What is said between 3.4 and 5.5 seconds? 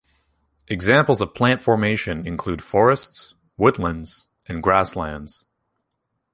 woodlands, and grasslands.